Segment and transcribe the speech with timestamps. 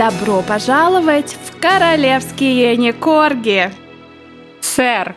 [0.00, 3.70] Добро пожаловать в королевские некорги!
[4.62, 5.14] Сэр!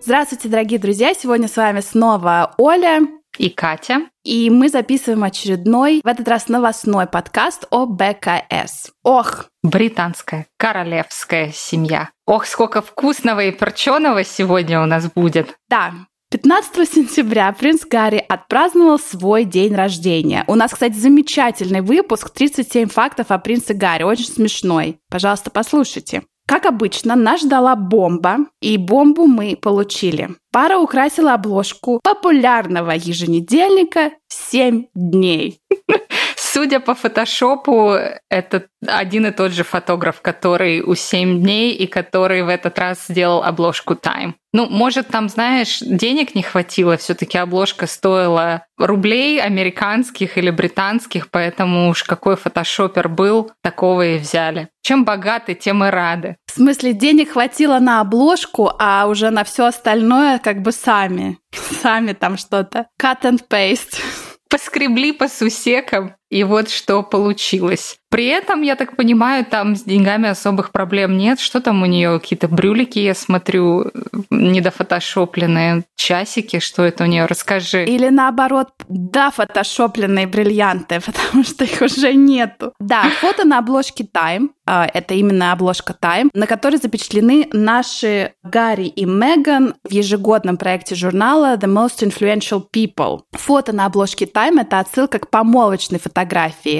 [0.00, 1.12] Здравствуйте, дорогие друзья!
[1.12, 3.00] Сегодня с вами снова Оля
[3.36, 4.08] и Катя.
[4.24, 8.92] И мы записываем очередной, в этот раз новостной подкаст о БКС.
[9.02, 9.44] Ох!
[9.62, 12.08] Британская королевская семья.
[12.24, 15.54] Ох, сколько вкусного и перченого сегодня у нас будет.
[15.68, 15.92] Да,
[16.34, 20.42] 15 сентября принц Гарри отпраздновал свой день рождения.
[20.48, 24.02] У нас, кстати, замечательный выпуск 37 фактов о принце Гарри.
[24.02, 24.98] Очень смешной.
[25.08, 26.24] Пожалуйста, послушайте.
[26.44, 30.30] Как обычно, нас ждала бомба, и бомбу мы получили.
[30.50, 34.10] Пара украсила обложку популярного еженедельника
[34.52, 35.60] «7 дней».
[36.54, 37.96] Судя по фотошопу,
[38.30, 43.06] это один и тот же фотограф, который у 7 дней и который в этот раз
[43.08, 44.34] сделал обложку Time.
[44.52, 51.88] Ну, может, там, знаешь, денег не хватило, все-таки обложка стоила рублей американских или британских, поэтому
[51.88, 54.68] уж какой фотошопер был, такого и взяли.
[54.80, 56.36] Чем богаты, тем и рады.
[56.46, 61.36] В смысле, денег хватило на обложку, а уже на все остальное как бы сами.
[61.82, 62.86] Сами там что-то.
[63.02, 64.00] Cut and paste.
[64.48, 67.96] Поскребли по сусекам, и вот что получилось.
[68.10, 71.40] При этом, я так понимаю, там с деньгами особых проблем нет.
[71.40, 72.20] Что там у нее?
[72.20, 73.90] Какие-то брюлики, я смотрю,
[74.30, 76.60] недофотошопленные часики.
[76.60, 77.26] Что это у нее?
[77.26, 77.84] Расскажи.
[77.84, 82.72] Или наоборот, да, фотошопленные бриллианты, потому что их уже нету.
[82.78, 84.50] Да, фото на обложке Time.
[84.66, 90.94] А, это именно обложка Time, на которой запечатлены наши Гарри и Меган в ежегодном проекте
[90.94, 93.22] журнала The Most Influential People.
[93.32, 96.23] Фото на обложке Time— это отсылка к помолвочной фотографии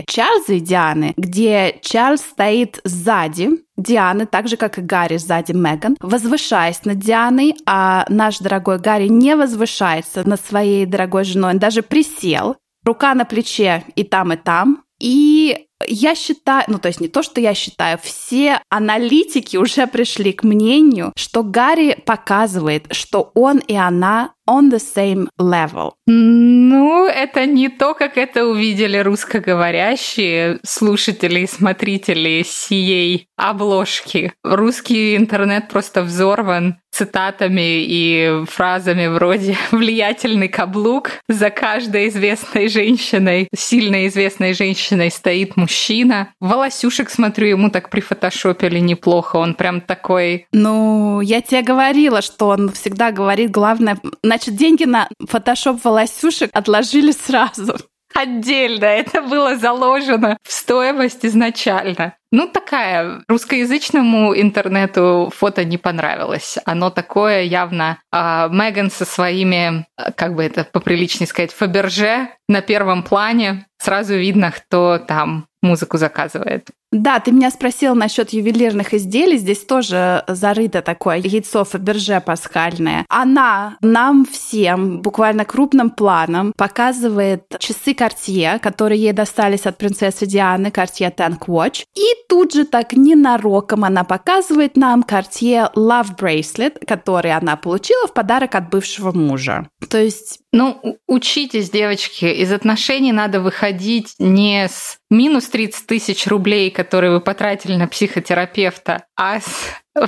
[0.09, 5.97] Чарльза и Дианы, где Чарльз стоит сзади Дианы, так же, как и Гарри сзади Меган,
[6.01, 11.83] возвышаясь над Дианой, а наш дорогой Гарри не возвышается над своей дорогой женой, он даже
[11.83, 14.85] присел, рука на плече и там, и там.
[15.01, 20.33] И я считаю, ну то есть не то, что я считаю, все аналитики уже пришли
[20.33, 25.93] к мнению, что Гарри показывает, что он и она on the same level.
[26.07, 34.33] Ну, это не то, как это увидели русскоговорящие слушатели и смотрители сией обложки.
[34.43, 44.07] Русский интернет просто взорван цитатами и фразами вроде «влиятельный каблук», «за каждой известной женщиной, сильно
[44.07, 46.29] известной женщиной стоит мужчина».
[46.41, 50.47] Волосюшек, смотрю, ему так прифотошопили неплохо, он прям такой...
[50.53, 53.99] Ну, я тебе говорила, что он всегда говорит, главное,
[54.35, 57.77] значит, деньги на фотошоп волосюшек отложили сразу.
[58.15, 62.15] Отдельно, это было заложено в стоимость изначально.
[62.33, 66.59] Ну, такая, русскоязычному интернету фото не понравилось.
[66.65, 69.87] Оно такое явно э, Меган со своими,
[70.17, 73.67] как бы это поприличнее сказать, Фаберже на первом плане.
[73.79, 76.71] Сразу видно, кто там музыку заказывает.
[76.95, 79.37] Да, ты меня спросил насчет ювелирных изделий.
[79.37, 83.05] Здесь тоже зарыто такое яйцо Фаберже пасхальное.
[83.09, 90.69] Она нам всем буквально крупным планом показывает часы Cartier, которые ей достались от принцессы Дианы,
[90.69, 91.83] Cartier Tank Watch.
[91.97, 98.15] И тут же так ненароком она показывает нам Cartier Love Bracelet, который она получила в
[98.15, 99.67] подарок от бывшего мужа.
[99.91, 106.71] То есть ну, учитесь, девочки, из отношений надо выходить не с минус 30 тысяч рублей,
[106.93, 109.47] вы потратили на психотерапевта, а с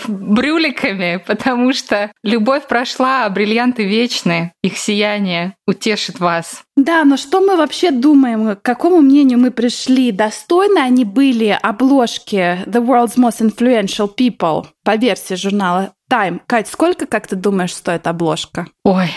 [0.08, 6.62] брюликами, потому что любовь прошла, а бриллианты вечны, их сияние утешит вас.
[6.76, 10.12] Да, но что мы вообще думаем, к какому мнению мы пришли?
[10.12, 16.40] Достойны они были обложки The World's Most Influential People по версии журнала Time?
[16.46, 18.66] Кать, сколько, как ты думаешь, стоит обложка?
[18.84, 19.10] Ой,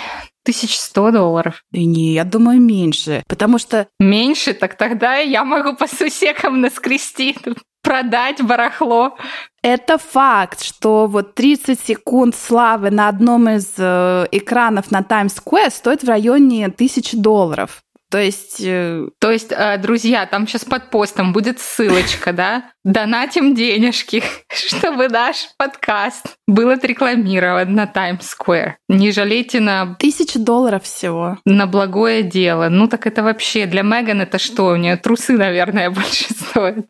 [0.49, 1.63] Тысяч сто долларов.
[1.71, 3.21] Да не, я думаю, меньше.
[3.27, 3.87] Потому что...
[3.99, 4.55] Меньше?
[4.55, 7.37] Так тогда я могу по сусекам наскрести,
[7.83, 9.15] продать барахло.
[9.61, 15.69] Это факт, что вот 30 секунд славы на одном из э, экранов на Times Square
[15.69, 17.83] стоит в районе тысячи долларов.
[18.09, 18.61] То есть...
[18.61, 22.71] Э, То есть, э, друзья, там сейчас под постом будет ссылочка, да?
[22.83, 28.73] Донатим денежки, чтобы наш подкаст был отрекламирован на Times Square.
[28.87, 29.95] Не жалейте на...
[29.99, 31.37] Тысячу долларов всего.
[31.45, 32.69] На благое дело.
[32.69, 33.65] Ну так это вообще...
[33.65, 34.67] Для Меган это что?
[34.67, 36.85] У нее трусы, наверное, больше стоят.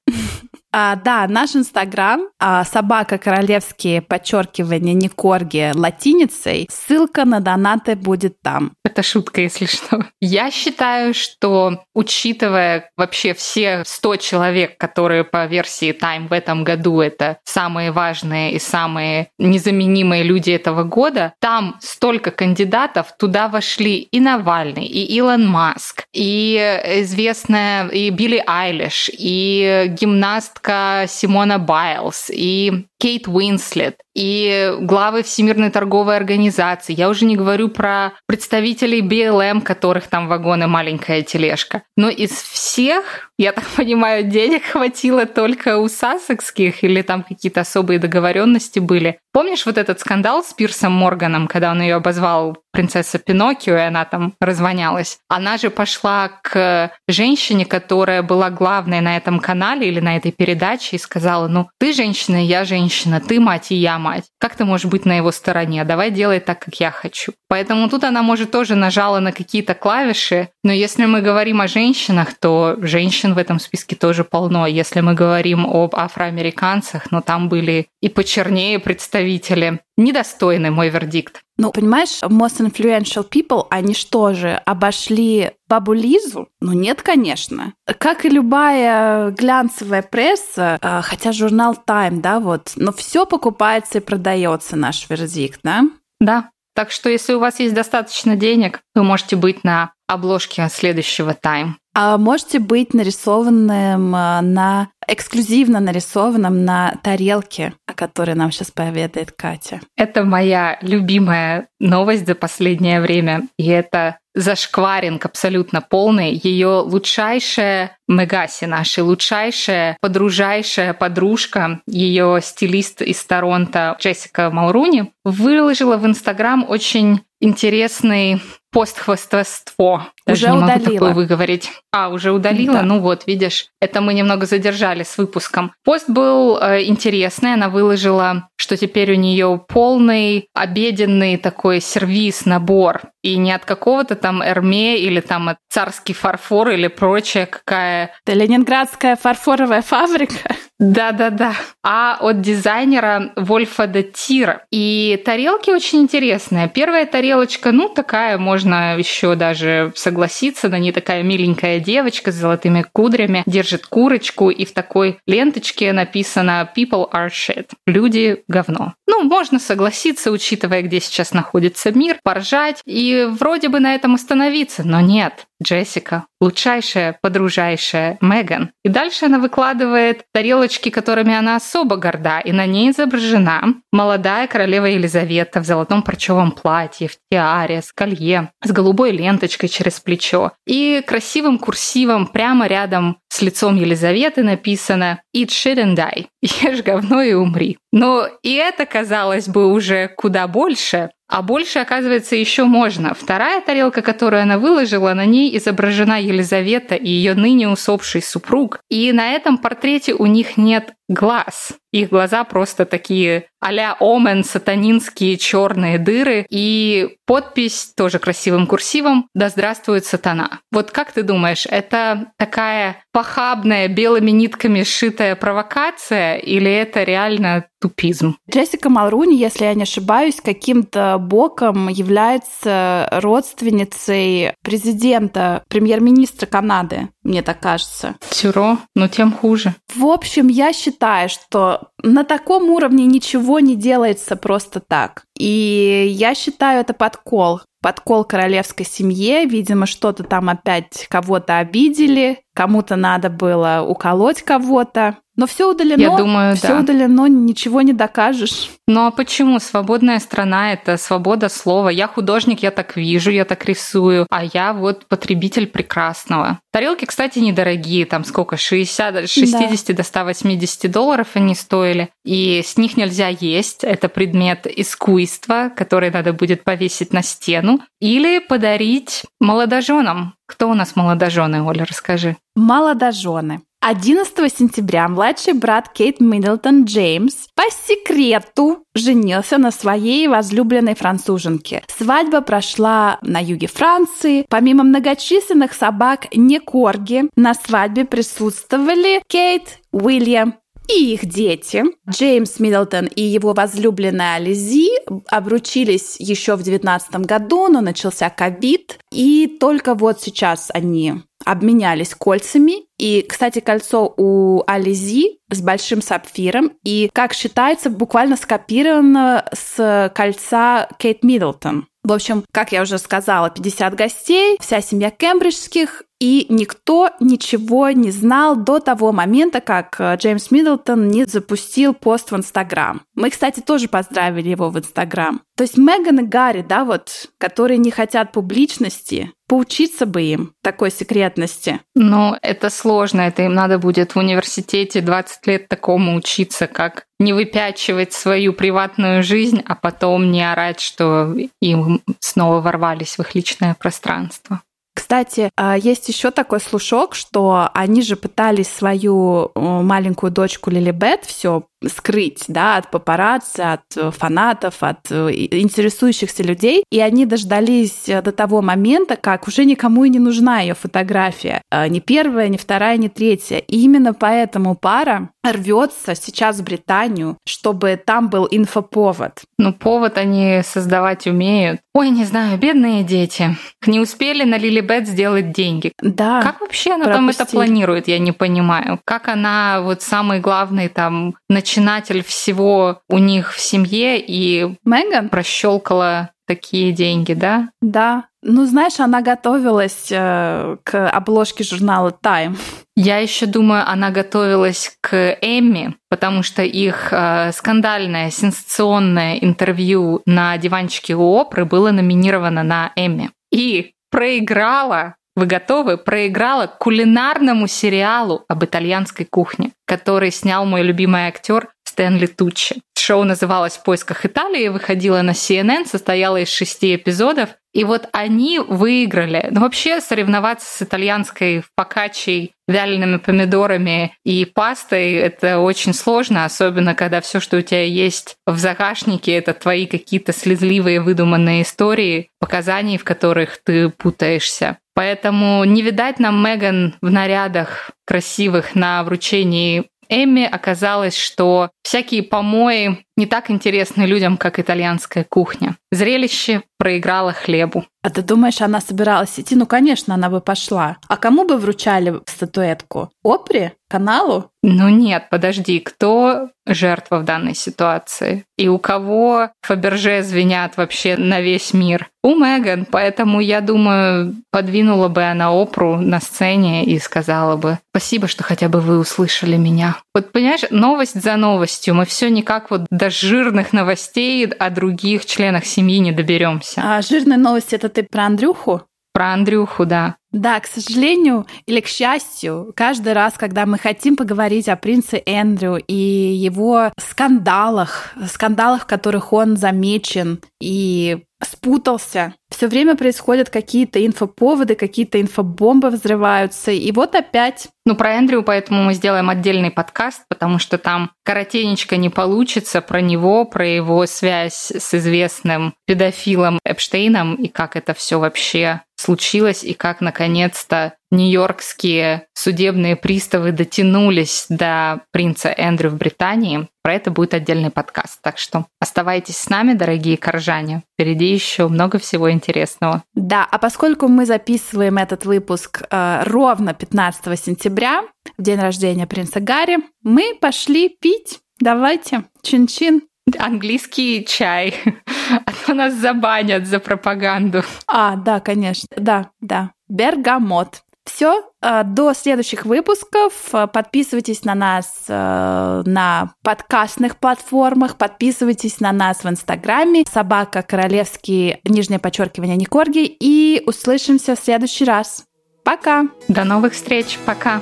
[0.72, 6.68] А, да, наш инстаграм а, собака королевские подчеркивания не корги латиницей.
[6.72, 8.74] Ссылка на донаты будет там.
[8.84, 10.06] Это шутка, если что.
[10.22, 17.02] Я считаю, что учитывая вообще все 100 человек, которые по версии Time в этом году
[17.02, 24.20] это самые важные и самые незаменимые люди этого года, там столько кандидатов, туда вошли и
[24.20, 26.56] Навальный, и Илон Маск, и
[27.02, 32.30] известная и Билли Айлиш, и гимнаст кастка Симона Байлз.
[32.32, 36.94] И Кейт Уинслет и главы Всемирной торговой организации.
[36.94, 41.84] Я уже не говорю про представителей BLM, которых там вагоны маленькая тележка.
[41.96, 48.00] Но из всех, я так понимаю, денег хватило только у сассекских или там какие-то особые
[48.00, 49.20] договоренности были.
[49.32, 54.04] Помнишь вот этот скандал с Пирсом Морганом, когда он ее обозвал принцесса Пиноккио, и она
[54.04, 55.20] там развонялась?
[55.30, 60.96] Она же пошла к женщине, которая была главной на этом канале или на этой передаче,
[60.96, 62.89] и сказала, ну, ты женщина, я женщина,
[63.20, 64.26] ты мать, и я мать.
[64.40, 65.84] Как ты можешь быть на его стороне?
[65.84, 67.34] Давай делай так, как я хочу.
[67.48, 72.34] Поэтому тут она, может, тоже нажала на какие-то клавиши, но если мы говорим о женщинах,
[72.34, 74.68] то женщин в этом списке тоже полно.
[74.68, 79.80] Если мы говорим об афроамериканцах, но там были и почернее представители.
[80.00, 81.42] Недостойный мой вердикт.
[81.58, 86.48] Ну, понимаешь, most influential people, они что же, обошли бабу Лизу?
[86.62, 87.74] Ну, нет, конечно.
[87.98, 94.02] Как и любая глянцевая пресса, а, хотя журнал Time, да, вот, но все покупается и
[94.02, 95.84] продается, наш вердикт, да?
[96.22, 96.50] Да.
[96.76, 101.72] Так что, если у вас есть достаточно денег, вы можете быть на обложке следующего Time.
[102.02, 109.34] А можете быть нарисованным а, на эксклюзивно нарисованном на тарелке, о которой нам сейчас поведает
[109.34, 109.82] Катя.
[109.98, 116.40] Это моя любимая новость за последнее время, и это зашкваринг абсолютно полный.
[116.42, 126.06] Ее лучшайшая Мегаси, наша лучшайшая, подружайшая подружка, ее стилист из Торонто Джессика Малруни, выложила в
[126.06, 128.42] Инстаграм очень интересный
[128.72, 130.08] постхвостовство.
[130.26, 130.94] Даже уже не могу удалила.
[130.94, 131.72] такое выговорить.
[131.92, 132.76] А, уже удалила?
[132.76, 132.82] Да.
[132.84, 135.74] Ну вот, видишь, это мы немного задержали с выпуском.
[135.84, 143.02] Пост был э, интересный, она выложила, что теперь у нее полный обеденный такой сервис, набор.
[143.24, 148.12] И не от какого-то там Эрме или там от царский фарфор или прочее, какая...
[148.26, 150.56] Это ленинградская фарфоровая фабрика.
[150.78, 151.54] Да-да-да.
[151.84, 154.66] А от дизайнера Вольфа де Тира.
[154.72, 156.68] И тарелки очень интересные.
[156.68, 162.86] Первая тарелочка, ну, такая, можно еще даже согласиться, на ней такая миленькая девочка с золотыми
[162.92, 167.70] кудрями, держит курочку, и в такой ленточке написано «People are shit».
[167.86, 168.94] Люди— говно.
[169.08, 174.84] Ну, можно согласиться, учитывая, где сейчас находится мир, поржать и вроде бы на этом остановиться,
[174.84, 175.46] но нет.
[175.62, 178.72] Джессика, лучшайшая, подружайшая Меган.
[178.84, 184.86] И дальше она выкладывает тарелочки, которыми она особо горда, и на ней изображена молодая королева
[184.86, 190.52] Елизавета в золотом парчевом платье, в тиаре, с колье, с голубой ленточкой через плечо.
[190.66, 197.22] И красивым курсивом прямо рядом с лицом Елизаветы написано «Eat shit and die»– «Ешь говно
[197.22, 197.78] и умри».
[197.92, 203.14] Но и это, казалось бы, уже куда больше, а больше, оказывается, еще можно.
[203.14, 208.80] Вторая тарелка, которую она выложила, на ней изображена Елизавета и ее ныне усопший супруг.
[208.90, 211.74] И на этом портрете у них нет глаз.
[211.92, 216.46] Их глаза просто такие а-ля Омен, сатанинские черные дыры.
[216.50, 220.60] И подпись тоже красивым курсивом «Да здравствует сатана».
[220.72, 228.38] Вот как ты думаешь, это такая похабная, белыми нитками сшитая провокация или это реально тупизм?
[228.50, 237.60] Джессика Малруни, если я не ошибаюсь, каким-то боком является родственницей президента, премьер-министра Канады, мне так
[237.60, 238.16] кажется.
[238.32, 239.76] Тюро, но тем хуже.
[239.96, 245.24] В общем, я считаю, что на таком уровне ничего не делается просто так.
[245.38, 247.62] И я считаю это подкол.
[247.82, 249.46] Подкол королевской семье.
[249.46, 255.18] Видимо, что-то там опять кого-то обидели, кому-то надо было уколоть кого-то.
[255.40, 256.02] Но все удалено.
[256.02, 256.80] Я думаю, все да.
[256.82, 258.72] удалено, ничего не докажешь.
[258.88, 259.60] Ну а почему?
[259.60, 261.88] Свободная страна— это свобода слова.
[261.88, 266.60] Я художник, я так вижу, я так рисую, а я вот потребитель прекрасного.
[266.74, 269.94] Тарелки, кстати, недорогие, там сколько, 60, 60 да.
[269.94, 276.34] до 180 долларов они стоили, и с них нельзя есть, это предмет искусства, который надо
[276.34, 280.34] будет повесить на стену, или подарить молодоженам.
[280.48, 282.36] Кто у нас молодожены, Оля, расскажи.
[282.58, 283.62] Молодожены.
[283.82, 291.84] 11 сентября младший брат Кейт Миддлтон Джеймс по секрету женился на своей возлюбленной француженке.
[291.88, 294.46] Свадьба прошла на юге Франции.
[294.50, 300.56] Помимо многочисленных собак не корги, на свадьбе присутствовали Кейт, Уильям
[300.90, 301.84] и их дети.
[302.10, 304.90] Джеймс Миддлтон и его возлюбленная Ализи
[305.30, 311.14] обручились еще в 2019 году, но начался ковид, и только вот сейчас они
[311.46, 312.89] обменялись кольцами.
[313.00, 316.74] И, кстати, кольцо у Ализи с большим сапфиром.
[316.84, 321.88] И, как считается, буквально скопировано с кольца Кейт Миддлтон.
[322.04, 328.12] В общем, как я уже сказала, 50 гостей, вся семья кембриджских, И никто ничего не
[328.12, 333.02] знал до того момента, как э, Джеймс Миддлтон не запустил пост в Инстаграм.
[333.16, 335.42] Мы, кстати, тоже поздравили его в Инстаграм.
[335.56, 340.92] То есть Меган и Гарри, да, вот, которые не хотят публичности, поучиться бы им такой
[340.92, 341.80] секретности.
[341.96, 347.32] Ну, это сложно, это им надо будет в университете 20 лет такому учиться, как не
[347.32, 353.74] выпячивать свою приватную жизнь, а потом не орать, что им снова ворвались в их личное
[353.74, 354.62] пространство.
[355.00, 361.64] Кстати, а, есть еще такой слушок, что они же пытались свою маленькую дочку Лилибет все
[361.88, 366.84] скрыть, да, от папарацци, от э, фанатов, от э, интересующихся людей.
[366.92, 371.62] И они дождались э, до того момента, как уже никому и не нужна ее фотография.
[371.72, 373.58] Ни первая, ни вторая, ни третья.
[373.60, 379.42] И именно поэтому пара рвется сейчас в Британию, чтобы там был инфоповод.
[379.58, 381.80] Ну, повод они создавать умеют.
[381.94, 383.58] Ой, не знаю, бедные дети.
[383.86, 384.58] Не успели на
[384.90, 385.94] Лилибет сделать деньги.
[386.02, 386.42] Да.
[386.42, 387.34] Как вообще она пропустили.
[387.34, 389.00] там это планирует, я не понимаю.
[389.06, 396.32] Как она вот самый главный там начинатель всего у них в семье и Меган прощелкала
[396.48, 397.70] такие деньги, да?
[397.82, 398.26] Да.
[398.42, 402.58] Ну, знаешь, она готовилась э, к обложке журнала Time.
[402.96, 410.58] Я еще думаю, она готовилась к Эмми, потому что их э, скандальное, сенсационное интервью на
[410.58, 413.30] диванчике у Опры было номинировано на Эмми.
[413.52, 415.98] И проиграла вы готовы?
[415.98, 421.70] Проиграла кулинарному сериалу об итальянской кухне, который снял мой любимый актер
[422.00, 422.78] Стэнли Туччи.
[422.98, 427.50] Шоу называлось «В поисках Италии», выходило на CNN, состояло из шести эпизодов.
[427.74, 429.50] И вот они выиграли.
[429.52, 437.20] Но вообще соревноваться с итальянской фокачей, вялеными помидорами и пастой– это очень сложно, особенно когда
[437.20, 443.04] все, что у тебя есть в загашнике, это твои какие-то слезливые выдуманные истории, показаний, в
[443.04, 444.78] которых ты путаешься.
[444.96, 453.06] Поэтому не видать нам Меган в нарядах красивых на вручении Эмми оказалось, что всякие помои
[453.20, 455.76] не так интересны людям, как итальянская кухня.
[455.92, 457.86] Зрелище проиграло хлебу.
[458.02, 459.56] А ты думаешь, она собиралась идти?
[459.56, 460.98] Ну, конечно, она бы пошла.
[461.08, 463.12] А кому бы вручали статуэтку?
[463.24, 463.74] Опре?
[463.90, 464.52] Каналу?
[464.62, 468.46] Ну нет, подожди, кто жертва в данной ситуации?
[468.58, 472.10] И у кого Фаберже звенят вообще на весь мир?
[472.24, 478.28] У Меган, поэтому я думаю, подвинула бы она Опру на сцене и сказала бы «Спасибо,
[478.28, 479.98] что хотя бы вы услышали меня».
[480.14, 485.66] Вот понимаешь, новость за новостью, мы все никак вот до жирных новостей о других членах
[485.66, 486.82] семьи не доберемся.
[486.84, 488.84] А жирная новость это ты про Андрюху?
[489.14, 490.16] Про Андрюху, да.
[490.32, 495.78] Да, к сожалению или к счастью, каждый раз, когда мы хотим поговорить о принце Эндрю
[495.78, 504.76] и его скандалах, скандалах, в которых он замечен и спутался, все время происходят какие-то инфоповоды,
[504.76, 507.70] какие-то инфобомбы взрываются, и вот опять.
[507.86, 513.02] Ну, про Эндрю поэтому мы сделаем отдельный подкаст, потому что там коротенечко не получится про
[513.02, 519.74] него, про его связь с известным педофилом Эпштейном и как это все вообще случилось и
[519.74, 526.68] как, наконец-то, нью-йоркские судебные приставы дотянулись до принца Эндрю в Британии.
[526.84, 528.20] Про это будет отдельный подкаст.
[528.22, 530.84] Так что оставайтесь с нами, дорогие коржане.
[530.94, 533.04] Впереди еще много всего интересного.
[533.14, 538.04] Да, а поскольку мы записываем этот выпуск э, ровно 15 сентября,
[538.38, 541.40] в день рождения принца Гарри, мы пошли пить.
[541.60, 543.02] Давайте, чин-чин
[543.38, 544.76] английский чай,
[545.46, 547.64] а то нас забанят за пропаганду.
[547.88, 549.72] А, да, конечно, да, да.
[549.88, 550.84] Бергамот.
[551.06, 553.34] Все, э, до следующих выпусков.
[553.54, 561.62] Э, подписывайтесь на нас э, на подкастных платформах, подписывайтесь на нас в Инстаграме, собака королевский,
[561.66, 565.26] нижнее подчеркивание Никорги, и услышимся в следующий раз.
[565.64, 566.06] Пока!
[566.28, 567.62] До новых встреч, пока!